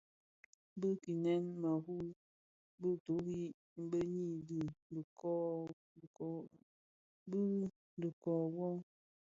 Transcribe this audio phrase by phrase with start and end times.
[0.79, 1.97] Bi kinyèn-më iru
[2.79, 3.41] bi duru
[3.91, 4.59] beyin di
[8.05, 8.69] dhikob wuō,